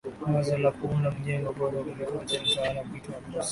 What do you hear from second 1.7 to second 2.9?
kuliko yote lilitawala